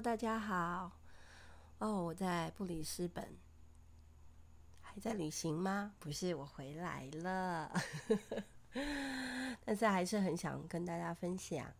[0.00, 0.90] 大家好。
[1.78, 3.36] 哦，我在布里斯本，
[4.80, 5.94] 还在旅行吗？
[6.00, 7.72] 不是，我回来了。
[9.64, 11.72] 但是还是很想跟大家分享，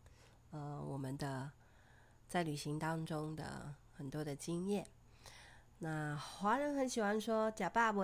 [0.52, 1.50] 呃，我们的
[2.28, 4.86] 在旅行当中的很多的经验。
[5.78, 8.02] 那华人很喜欢说“假爸爸”，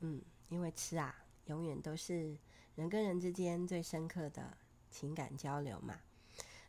[0.00, 1.14] 嗯，因为吃啊，
[1.46, 2.36] 永远都是
[2.74, 4.56] 人跟人之间最深刻的
[4.90, 5.98] 情感交流嘛。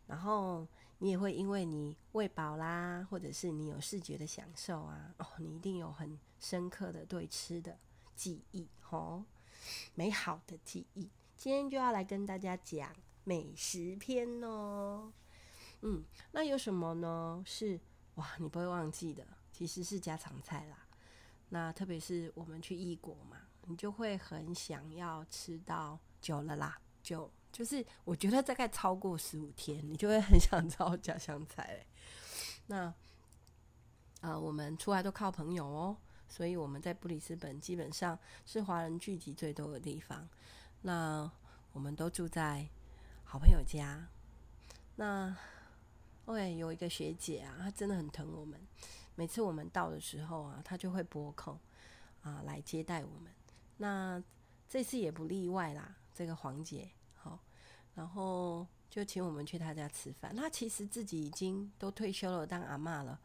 [0.07, 0.67] 然后
[1.04, 7.76] 你也会因为你喂饱啦，或者是你有视觉的享受啊，哦，你一定有很深刻的对吃的
[8.16, 9.26] 记忆，哦，
[9.95, 11.09] 美好的记忆。
[11.35, 15.12] 今天就要来跟大家讲美食篇哦。
[15.81, 16.03] 嗯，
[16.34, 17.41] 那有什么呢？
[17.48, 17.79] 是
[18.15, 20.85] 哇，你不会忘记的，其实是家常菜啦。
[21.49, 27.27] 那特别是我们去异国嘛，你就会很想要吃到久了啦，就。
[27.52, 31.86] 就是我觉得大概超过十五天，你就会很想吃家乡菜。
[32.68, 32.94] 那
[34.22, 35.98] 呃，我们出来都靠朋友哦，
[36.30, 40.30] 所以我们在布里斯本基本上是华人聚集最多的地方。
[40.84, 41.30] 那
[41.74, 42.70] 我们都住在
[43.24, 44.08] 好朋友家。
[44.96, 45.36] 那
[46.26, 48.60] OK，有一个学姐啊，她真的很疼我们。
[49.15, 51.60] 每次我们到的时候啊，她就会拨空
[52.21, 53.32] 啊来接待我们。
[53.77, 54.24] 那
[54.70, 56.90] 这次也不例外啦，这个黄姐。
[57.93, 60.35] 然后就请我们去他家吃饭。
[60.35, 63.20] 他其实自己已经都退休了，当阿嬷了，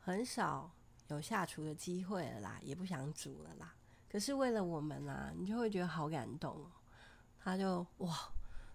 [0.00, 0.70] 很少
[1.08, 3.74] 有下厨的机会了啦，也不想煮了啦。
[4.08, 6.70] 可是为了我们啊，你就会觉得好感动哦。
[7.40, 8.14] 他就哇，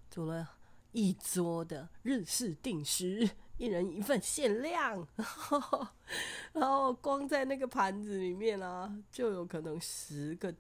[0.10, 0.48] 煮了
[0.92, 5.08] 一桌的日式定食，一人一份，限量。
[6.54, 10.54] 然后光在那个盘子里面啊，就有可能十个。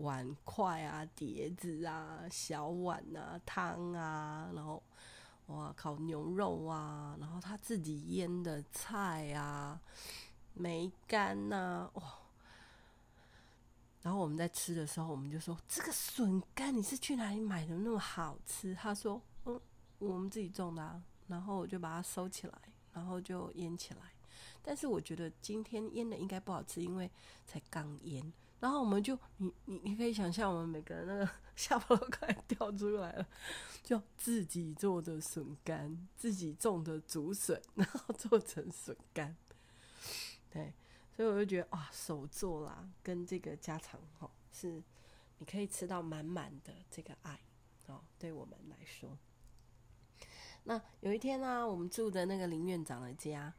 [0.00, 4.82] 碗筷啊，碟子啊，小碗啊，汤啊，然后
[5.46, 9.80] 哇，烤牛肉啊，然后他自己腌的菜啊，
[10.54, 12.02] 梅干呐，哇！
[14.02, 17.76] 然后我们在吃的时候，我们就说：“这个笋干你是去哪里买的？
[17.76, 19.60] 那么好吃？”他说：“嗯，
[19.98, 22.58] 我们自己种的啊。”然后我就把它收起来，
[22.94, 24.00] 然后就腌起来。
[24.62, 27.10] 但是我觉得今天腌的应该不好吃，因为
[27.46, 28.32] 才刚腌。
[28.60, 33.26] 然后我们就，你你你可以想象，我们每个人那个 下巴都快掉出来了，
[33.82, 39.34] 就自己做的笋干，自己种的竹笋， 然后做成笋干，
[40.50, 40.74] 对，
[41.16, 44.82] 所以我就觉得哇，手做啦，跟这个家常哈，是
[45.38, 47.40] 你可以吃到满满的这个爱
[47.86, 49.18] 哦，对我们来说。
[50.64, 53.54] 那有一天呢、我们住的那个林院长的家，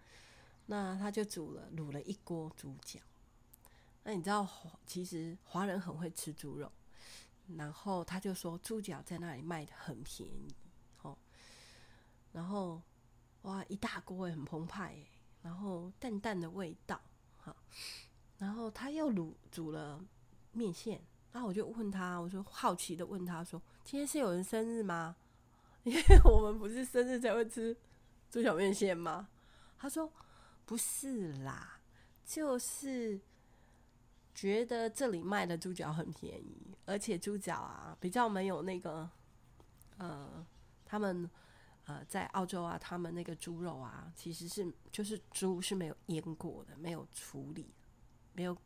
[0.67, 2.99] 那他就煮了卤了一锅猪脚。
[4.03, 4.47] 那你知道，
[4.87, 6.71] 其实华人很会吃猪肉，
[7.55, 10.55] 然后他就说猪脚在那里卖得很便宜，
[11.03, 11.15] 哦，
[12.31, 12.81] 然后
[13.43, 14.97] 哇，一大锅也很澎湃，
[15.43, 16.99] 然后淡淡的味道，
[17.37, 17.55] 哈，
[18.39, 20.03] 然后他又卤煮了
[20.51, 20.99] 面线，
[21.31, 25.15] 然后我就问他，我说好奇的问他说，今天是有人生日吗？
[25.83, 27.77] 因为我们不是生日才会吃
[28.31, 29.29] 猪脚面线吗？
[29.77, 30.11] 他说
[30.65, 31.79] 不是啦，
[32.25, 33.21] 就是。
[34.33, 39.09] 觉得这里卖的猪脚很便宜，而且猪脚啊比较没有那个，
[39.97, 40.45] 呃，
[40.85, 41.29] 他们
[41.85, 47.73] 呃在澳洲啊，他们那个猪肉啊，其实是就是猪是没有腌过的，没有处理，
[48.33, 48.57] 没有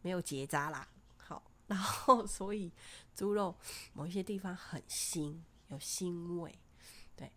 [0.00, 0.88] 没有结扎啦。
[1.16, 2.72] 好，然后所以
[3.14, 3.56] 猪肉
[3.92, 5.36] 某一些地方很腥，
[5.68, 6.56] 有腥味。
[7.16, 7.30] 对，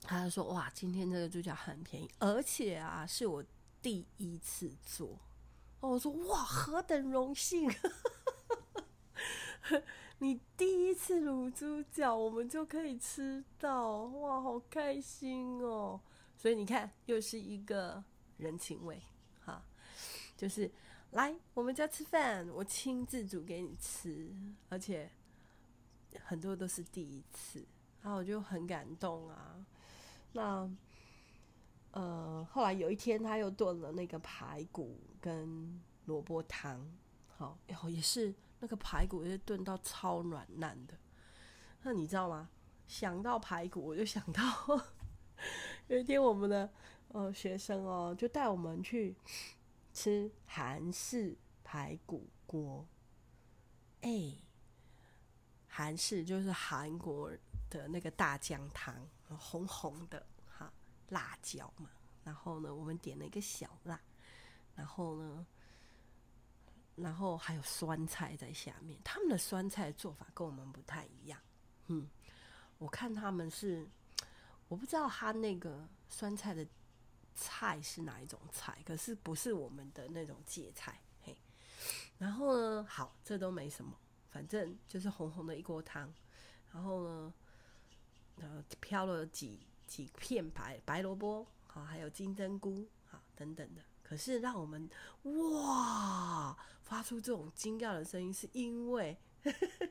[0.00, 3.44] 他就说哇，今天这个猪脚很便宜，而且啊是我
[3.82, 5.18] 第一次做。
[5.80, 7.70] 我说哇，何等荣幸！
[10.18, 16.00] 你第一次卤猪脚，我们就可以吃到，哇，好开心哦！
[16.36, 18.02] 所以你看，又是一个
[18.38, 19.00] 人情味，
[19.44, 19.62] 哈，
[20.36, 20.70] 就是
[21.10, 24.34] 来我们家吃饭，我亲自煮给你吃，
[24.68, 25.10] 而且
[26.24, 27.64] 很多都是第一次，
[28.00, 29.64] 然后我就很感动啊。
[30.32, 30.70] 那。
[31.96, 36.86] 呃，后来有一天他又炖了那个排骨跟萝卜汤，
[37.38, 40.92] 好，然后也是那个排骨也是炖到超软烂的。
[41.80, 42.50] 那你知道吗？
[42.86, 44.42] 想到排骨，我就想到
[45.88, 46.70] 有一天我们的
[47.08, 49.16] 呃学生哦，就带我们去
[49.94, 51.34] 吃韩式
[51.64, 52.86] 排骨锅。
[54.02, 54.34] 哎，
[55.66, 57.32] 韩式就是韩国
[57.70, 58.94] 的那个大酱汤，
[59.38, 60.26] 红红的。
[61.08, 61.90] 辣椒嘛，
[62.24, 64.00] 然后呢，我们点了一个小辣，
[64.74, 65.46] 然后呢，
[66.96, 69.00] 然后还有酸菜在下面。
[69.04, 71.40] 他们的酸菜做法跟我们不太一样，
[71.86, 72.08] 嗯，
[72.78, 73.88] 我看他们是，
[74.68, 76.66] 我不知道他那个酸菜的
[77.34, 81.00] 菜是哪一种菜，可是不是我们的那种芥菜。
[81.22, 81.36] 嘿，
[82.18, 83.96] 然后呢，好，这都没什么，
[84.30, 86.12] 反正就是红红的一锅汤。
[86.72, 87.34] 然后呢，
[88.36, 93.82] 呃，飘了几几片白白萝卜，好，还有金针菇，好，等等的。
[94.02, 94.88] 可是让我们
[95.22, 99.88] 哇发出这种惊讶的声音，是因为呵呵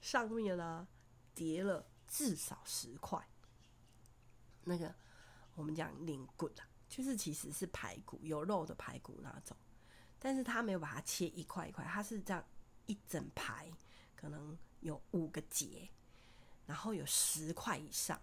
[0.00, 0.86] 上面呢
[1.34, 3.20] 叠了至少十块
[4.64, 4.94] 那个
[5.54, 9.56] 我们讲灵骨啊，就是其实是排骨有肉的排骨那种，
[10.18, 12.44] 但是他没有把它切一块一块，他是这样
[12.86, 13.70] 一整排，
[14.14, 15.88] 可能有五个节，
[16.66, 18.20] 然后有十块以上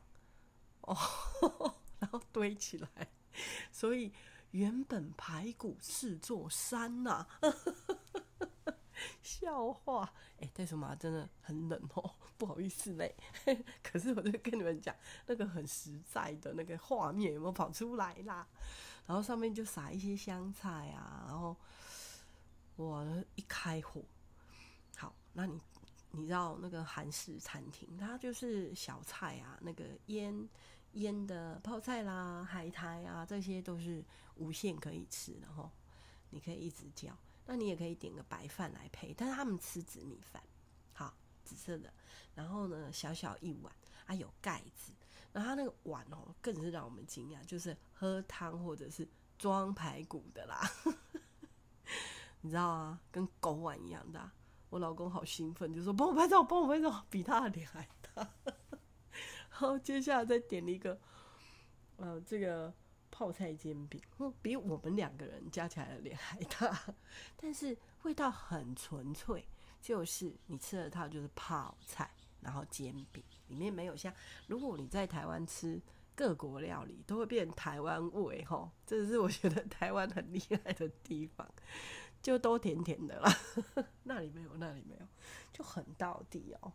[0.87, 3.07] 哦， 然后堆起来，
[3.71, 4.11] 所以。
[4.51, 7.27] 原本排骨是座山呐、啊，
[9.21, 10.11] 笑话！
[10.39, 13.13] 哎、欸，袋鼠妈真的很冷哦，不好意思嘞。
[13.83, 14.95] 可是我就跟你们讲，
[15.27, 18.47] 那个很实在的那个画面有没有跑出来啦？
[19.05, 21.55] 然后上面就撒一些香菜啊，然后
[22.77, 23.05] 我
[23.35, 24.01] 一开火，
[24.95, 25.59] 好，那你
[26.11, 30.47] 你知道那个韩式餐厅，它就是小菜啊，那个腌。
[30.93, 34.03] 腌的泡菜啦、海苔啊，这些都是
[34.35, 35.71] 无限可以吃的哈。
[36.29, 39.13] 你可以一直叫，那你也可以点个白饭来配。
[39.13, 40.43] 但是他们吃紫米饭，
[40.93, 41.13] 好，
[41.43, 41.93] 紫色的。
[42.35, 43.73] 然后呢，小小一碗
[44.05, 44.91] 啊，有盖子。
[45.31, 49.07] 然后他那个碗哦，更是让我们惊讶，就是喝汤或者是
[49.37, 50.61] 装排骨的啦。
[52.41, 54.31] 你知道啊，跟狗碗一样的。
[54.69, 58.29] 我老公好兴奋，就说帮我拍照，帮我拍照，比他的脸还大。
[59.59, 60.99] 然后接下来再点了一个，
[61.95, 62.71] 呃，这个
[63.09, 63.99] 泡菜煎饼，
[64.39, 66.93] 比我们两个人加起来的脸还大，
[67.35, 69.43] 但是味道很纯粹，
[69.81, 72.07] 就是你吃了它就是泡菜，
[72.41, 74.13] 然后煎饼，里面没有像
[74.45, 75.81] 如果你在台湾吃
[76.13, 81.49] 各国料理，都会变台湾味吼，这是我觉得台湾很厉害的地方，
[82.21, 83.35] 就都甜甜的啦，
[84.05, 85.07] 那里没有，那里没有，
[85.51, 86.71] 就很到底哦，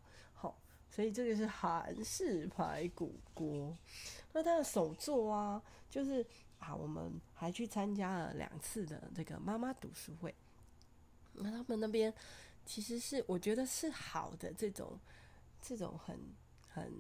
[0.95, 3.75] 所以这个是韩式排骨锅，
[4.31, 6.23] 那他的手作啊，就是
[6.59, 10.35] 啊，我们还去参加了两次的这个妈妈读书会。
[11.33, 12.13] 那他们那边
[12.67, 15.01] 其实是我觉得是好的这种
[15.63, 16.21] 这种很
[16.69, 16.93] 很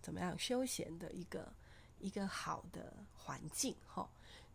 [0.00, 1.52] 怎么样休闲的一个
[1.98, 4.08] 一个好的环境哈。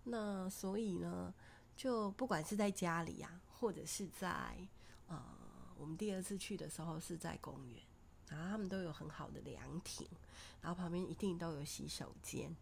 [0.06, 1.33] 那所以呢，
[1.75, 4.56] 就不管是在家里啊，或者是在
[5.07, 5.21] 呃
[5.77, 7.83] 我们第二次去的时候是在公园。
[8.30, 10.07] 然后他们都有很好的凉亭，
[10.62, 12.56] 然后旁边一定都有洗手间，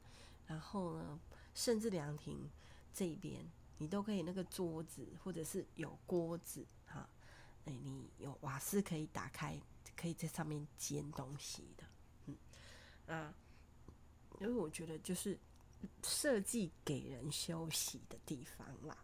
[0.47, 1.19] 然后呢，
[1.53, 2.49] 甚至凉亭
[2.93, 3.45] 这边
[3.77, 7.09] 你都可以那个桌子或者是有锅子哈，
[7.65, 9.59] 哎，你有瓦斯可以打开，
[9.95, 11.83] 可以在上面煎东西的，
[12.27, 12.37] 嗯
[13.07, 13.33] 啊，
[14.39, 15.37] 因为我觉得就是
[16.03, 18.97] 设计给人休息的地方啦。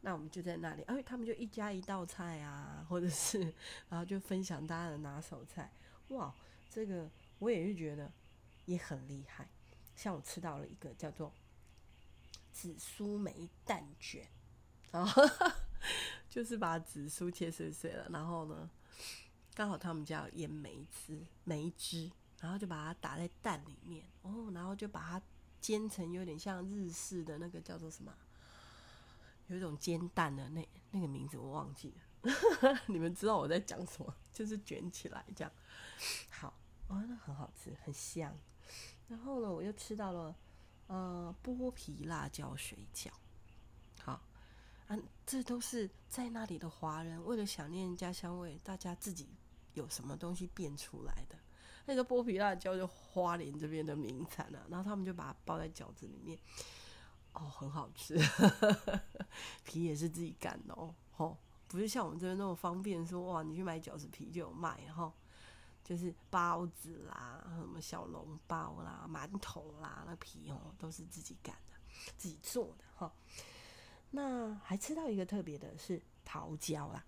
[0.00, 3.40] 那我们就在那里，哎，他们就一家一道菜啊，或者是，
[3.88, 5.72] 然后就分享大家的拿手菜，
[6.08, 6.32] 哇，
[6.70, 7.10] 这个
[7.40, 8.10] 我也是觉得
[8.66, 9.48] 也很厉害。
[9.96, 11.32] 像我吃到了一个叫做
[12.52, 14.24] 紫苏梅蛋卷，
[14.92, 15.22] 然后
[16.30, 18.70] 就是把紫苏切碎碎了，然后呢，
[19.54, 22.08] 刚好他们家有腌梅汁，梅汁，
[22.40, 25.22] 然后就把它打在蛋里面，哦，然后就把它
[25.60, 28.14] 煎成有点像日式的那个叫做什么？
[29.48, 34.14] 有一种煎蛋的那那个名字我忘记了， 你们知道我在讲什么？
[34.32, 35.52] 就是卷起来这样，
[36.30, 36.54] 好，
[36.88, 38.34] 哦，那很好吃，很香。
[39.08, 40.36] 然后呢，我又吃到了
[40.86, 43.08] 呃剥皮辣椒水饺，
[44.00, 44.20] 好
[44.86, 49.28] 啊，这都是在那里的华人为了想念家乡味，大家自己
[49.74, 51.38] 有什么东西变出来的。
[51.86, 56.38] 那个剥皮辣椒就花莲这边的名产啊，然后他们就把它包在饺子里面。
[57.34, 58.18] 哦，很好吃，
[59.62, 61.36] 皮也是自己擀的哦，吼，
[61.68, 65.12] 不是像我们这边那么方便说，哇，你去买饺子皮就有卖，哈
[65.84, 71.76] 就是包子啦，什么小笼包啦、馒头啦，那皮哦都是自己擀的，
[72.16, 73.12] 自己做的哈。
[74.10, 77.04] 那还吃到一个特别的是桃胶啦，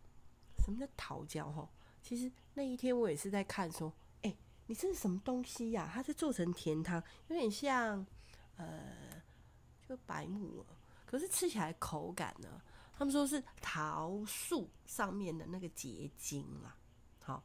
[0.64, 1.50] 什么叫桃胶？
[1.50, 1.68] 哈，
[2.02, 4.36] 其实那一天我也是在看说，哎、
[4.66, 8.06] 你这是什么东西呀、它是做成甜汤，有点像
[8.56, 9.09] 呃。
[9.90, 10.66] 就白木耳，
[11.04, 12.62] 可是吃起来口感呢？
[12.96, 16.76] 他们说是桃树上面的那个结晶啦。
[17.24, 17.42] 好，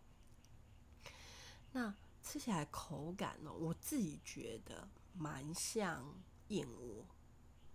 [1.71, 3.51] 那吃起来口感呢？
[3.51, 6.05] 我自己觉得蛮像
[6.49, 7.03] 燕窝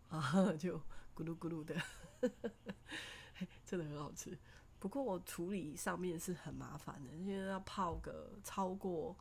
[0.09, 0.79] 啊，就
[1.17, 1.75] 咕噜咕噜的，
[3.67, 4.39] 真的很好吃。
[4.79, 9.17] 不过我处理上面是很麻烦的，因为要泡个超过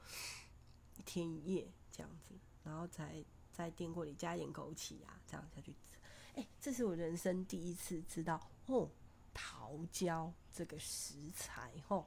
[0.98, 3.26] 一天一夜这样子，然后才。
[3.60, 6.00] 在电锅里加点枸杞啊，这样下去吃。
[6.36, 8.90] 哎，这是我人生第一次知道哦，
[9.34, 12.06] 桃胶这个食材哦，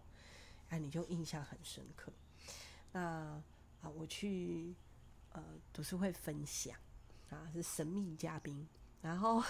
[0.70, 2.10] 哎，你就印象很深刻。
[2.90, 3.00] 那
[3.82, 4.74] 啊，我去
[5.32, 5.44] 呃
[5.74, 6.74] 读书会分享
[7.28, 8.66] 啊，是神秘嘉宾，
[9.02, 9.42] 然后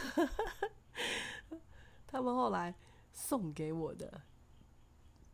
[2.09, 2.75] 他们后来
[3.13, 4.21] 送给我的。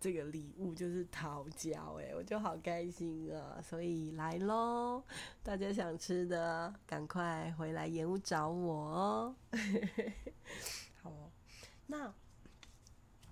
[0.00, 3.60] 这个礼物就是桃胶，哎，我就好开心啊！
[3.60, 5.02] 所以来喽，
[5.42, 9.36] 大家想吃的，赶快回来盐屋找我哦。
[11.02, 11.32] 好哦，
[11.88, 12.14] 那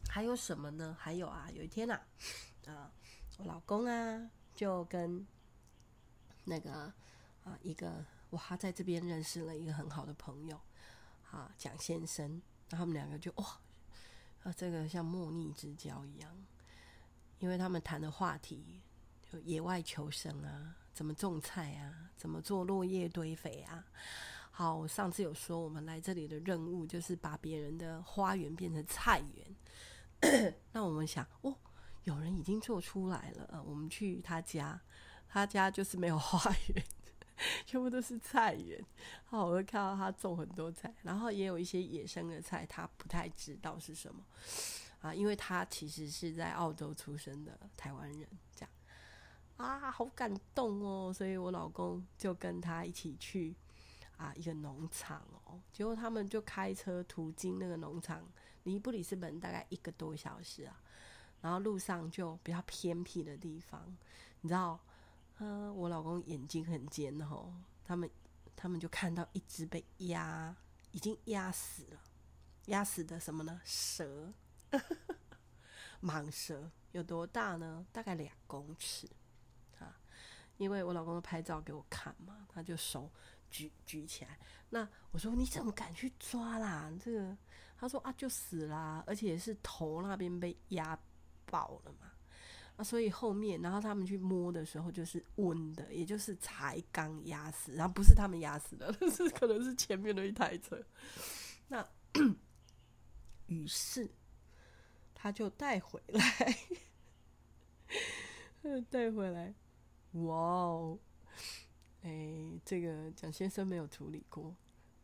[0.08, 0.96] 还有什么呢？
[0.98, 2.04] 还有啊，有一天啊，
[2.66, 2.90] 啊，
[3.38, 5.24] 我老公啊，就跟
[6.46, 6.92] 那个
[7.44, 10.60] 啊一个，哇，在这边认识了一个很好的朋友，
[11.30, 13.60] 啊，蒋先生，然后他们两个就哇，
[14.42, 16.44] 啊，这个像莫逆之交一样。
[17.38, 18.80] 因为他们谈的话题
[19.30, 23.84] 就野外求生啊，怎么种菜啊，怎么做落叶堆肥啊。
[24.50, 30.54] 好，我上次有说我们来这里的任务就是把别人的花园变成菜园。
[30.72, 31.54] 那我们想，哦，
[32.04, 34.80] 有人已经做出来了，我们去他家，
[35.28, 36.84] 他家就是没有花园，
[37.66, 38.82] 全部都是菜园。
[39.26, 44.24] 好，我会看到他种很多菜，然后也有一些野生的菜，他不太知道是什么。
[45.00, 48.70] 啊，因为他其实是在澳洲出生的台湾人，这样
[49.56, 51.12] 啊，好感动哦。
[51.12, 53.54] 所以我老公就跟他一起去
[54.16, 58.26] 啊一个农场哦，结果他们就开车途经那个农场，
[58.64, 60.80] 离布里斯本大概一个多小时啊。
[61.42, 63.96] 然后路上就比较偏僻的地方，
[64.40, 64.80] 你知道，
[65.36, 68.10] 嗯、我老公眼睛很尖哦，他们
[68.56, 70.56] 他们就看到一只被压
[70.90, 72.00] 已经压死了，
[72.66, 73.60] 压死的什么呢？
[73.64, 74.32] 蛇。
[76.02, 77.84] 蟒蛇有多大呢？
[77.90, 79.08] 大概两公尺
[79.78, 79.98] 啊！
[80.58, 83.10] 因为我老公拍照给我看嘛，他就手
[83.50, 84.38] 举举起来。
[84.70, 86.92] 那我说，你怎么敢去抓啦？
[87.02, 87.36] 这个
[87.78, 90.98] 他说啊，就死啦，而且是头那边被压
[91.46, 92.12] 爆了嘛。
[92.76, 100.84] 啊，所以后面然后他们去摸的时候就是温的，也就是才刚压死，然后不是他们压死的， 是可能是前面的一台车。
[101.68, 101.88] 那
[103.46, 104.08] 于是。
[105.26, 106.22] 他就带回来，
[108.88, 109.52] 带回来，
[110.12, 110.98] 哇哦！
[112.02, 114.54] 哎，这个蒋先生没有处理过，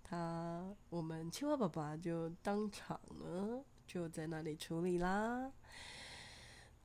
[0.04, 5.50] 他我们青蛙爸爸就当场呢，就在那里处理啦。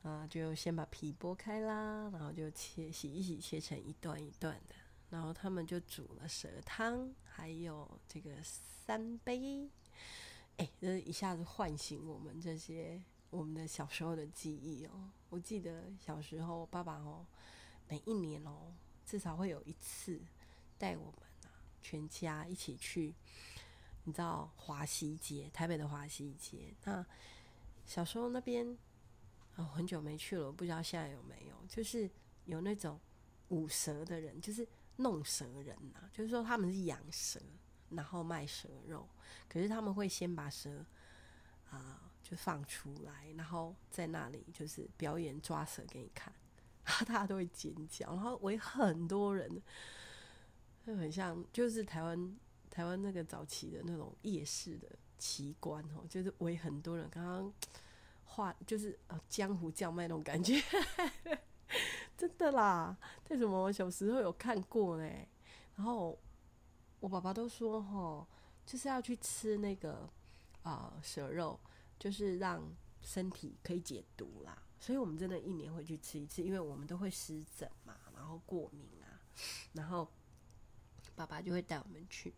[0.02, 4.74] 啊，就先把皮剥开啦，然后就切洗一洗，切成一段一段的，
[5.12, 9.70] 然后他们就煮了蛇汤，还有这个三杯。
[10.58, 13.00] 哎，这一下子唤醒我们这些。
[13.38, 17.24] 我们的小时候的记忆哦，我记得小时候爸爸哦，
[17.88, 18.74] 每一年哦，
[19.06, 20.20] 至少会有一次
[20.76, 21.14] 带我们
[21.80, 23.14] 全家一起去，
[24.06, 26.74] 你知道华西街，台北的华西街。
[26.84, 27.06] 那
[27.86, 28.76] 小时候那边
[29.56, 32.10] 哦，很久没去了，我不知道现在有没有，就是
[32.46, 33.00] 有那种
[33.50, 37.40] 舞蛇的人，就是弄蛇人呐、啊，就是说他们是养蛇，
[37.92, 39.08] 然后卖蛇肉，
[39.48, 40.84] 可是他们会先把蛇
[41.70, 42.02] 啊。
[42.30, 46.34] 就放出来，然后在那里就是表演抓蛇给你看，
[46.84, 49.50] 然后大家都会尖叫，然后围很多人，
[50.86, 52.38] 就很像就是台湾
[52.70, 57.54] 台湾那个早期的那种夜市的奇观哦，就是围很多人，刚刚
[58.26, 60.62] 画就是呃江湖叫卖那种感觉，
[62.18, 62.98] 真的啦。
[63.30, 65.10] 为什么我小时候有看过呢？
[65.78, 66.20] 然后
[67.00, 68.26] 我爸爸都说齁，
[68.66, 70.10] 就是要去吃那个
[70.64, 71.58] 啊、蛇肉。
[72.00, 72.64] 就是让
[73.02, 79.22] 身体可以解毒啦，所以我们真的一年会去吃一次，因为我们都会湿疹嘛，然后过敏啊，
[79.74, 80.12] 然后
[81.16, 82.34] 爸爸就会带我们去。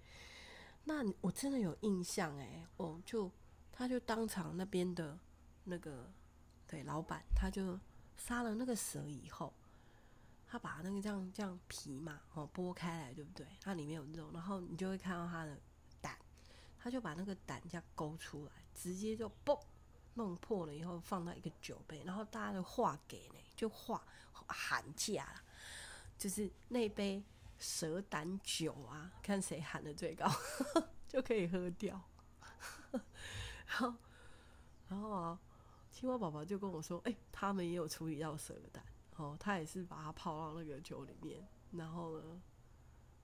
[0.86, 3.32] 那我真的有印象哎，哦，就
[3.72, 5.18] 他就当场那边的
[5.66, 6.12] 那个
[6.68, 7.80] 对老板，他就
[8.16, 9.54] 杀了那个蛇以后，
[10.48, 13.46] 他把那个这样这样皮嘛哦剥开来，对不对？
[13.62, 15.60] 它里面有肉，然后你就会看到它的
[16.00, 16.18] 胆，
[16.78, 18.52] 他就把那个胆这样勾出来。
[18.82, 19.60] 直接就嘣
[20.14, 24.02] 弄破了以后放到一个酒杯，然后大家就画给呢，就画
[24.48, 25.28] 喊价，
[26.18, 27.22] 就是那杯
[27.58, 30.26] 蛇胆酒啊，看谁喊得最高
[31.10, 32.02] 就可以喝掉。
[32.92, 33.94] 然后，
[34.88, 35.40] 然后啊，
[35.92, 38.82] 青蛙宝宝就跟我说：“哎、他们也有处理到蛇胆，
[39.18, 42.42] 哦，他也是把它泡到那个酒里面，然后呢，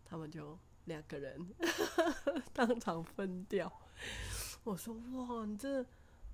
[0.04, 1.56] 他们就两个人
[2.52, 3.72] 当场分掉。”
[4.66, 5.86] 我说哇，你这，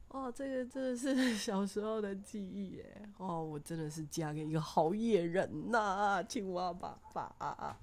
[0.08, 3.10] 哦，这个真的是 小时候的记忆耶！
[3.18, 7.78] 哦，我真的是嫁给一个好野人呐，青蛙爸爸。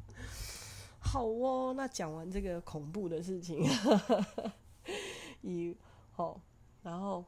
[1.01, 3.63] 好哦，那讲完这个恐怖的事情，
[5.43, 5.77] 以
[6.17, 6.41] 后，
[6.83, 7.23] 然后，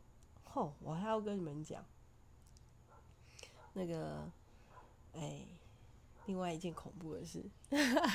[0.44, 1.84] 后我还要跟你们讲
[3.74, 4.30] 那个，
[5.12, 5.46] 哎，
[6.24, 7.44] 另外一件恐怖的事，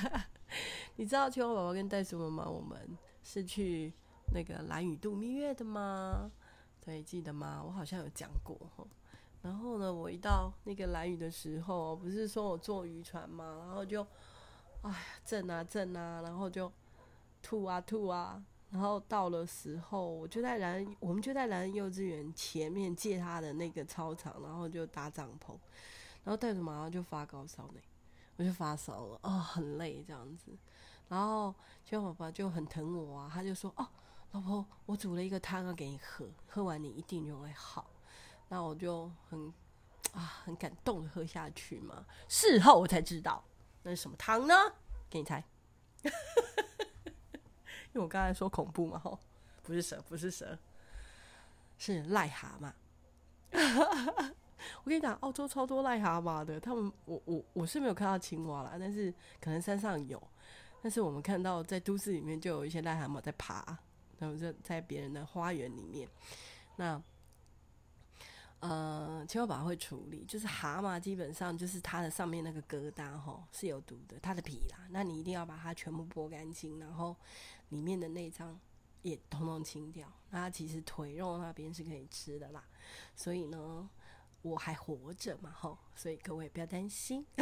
[0.97, 3.93] 你知道青蛙宝宝跟袋鼠妈妈我们是去
[4.35, 6.29] 那个蓝雨度蜜月的吗？
[6.83, 7.63] 对，记得吗？
[7.65, 8.59] 我好像有讲过。
[9.41, 13.63] 然后呢，我一到那个蓝雨的时候，不是说我坐渔船吗？
[13.65, 14.05] 然后就，
[14.81, 16.69] 哎呀，震啊震啊，然后就
[17.41, 18.43] 吐啊吐啊。
[18.71, 25.57] 然后到了时候，我就在蓝，我们就在兰幼稚园前面借他的那个操场，然后就搭帐篷。
[26.25, 27.79] 然后袋鼠马上就发高烧呢，
[28.35, 30.51] 我就发烧了，哦，很累这样子。
[31.07, 33.87] 然后青蛙宝宝就很疼我啊，他就说：“哦。”
[34.35, 37.89] 老婆，我煮了一个汤要给你喝，喝完你一定就会好。
[38.49, 39.47] 那我就很
[40.11, 42.05] 啊很感动的喝下去嘛。
[42.27, 43.41] 事后我才知道
[43.83, 44.53] 那是什么汤呢？
[45.09, 45.41] 给你猜，
[46.03, 46.11] 因
[47.93, 49.17] 为我刚才说恐怖嘛，吼，
[49.63, 50.59] 不是蛇，不是蛇，
[51.77, 52.73] 是癞蛤蟆。
[54.83, 56.59] 我跟你讲，澳洲超多癞蛤蟆的。
[56.59, 60.21] 他们，我我我是没有看到青蛙啦，但是可能山上有。
[60.81, 63.79] 但是我们看到在都市里面就有一些癞蛤蟆在爬。
[64.19, 66.07] 然后就在别人的花园里面，
[66.77, 67.01] 那
[68.61, 77.15] 呃，青蛙宝宝会处理，就是蛤蟆基本上就是它的上面那个疙瘩吼是有毒的，它的皮啦，那你一定要把它全部剥干净，然后
[77.69, 78.59] 里面的内脏
[79.03, 80.11] 也统统清掉。
[80.31, 82.63] 那它其实腿肉那边是可以吃的啦，
[83.15, 83.87] 所以呢，
[84.41, 87.23] 我还活着嘛吼，所以各位不要担心。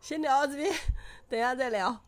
[0.00, 0.72] 先聊到这边，
[1.28, 2.00] 等一下再聊。